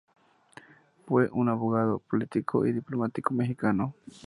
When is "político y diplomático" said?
1.99-3.35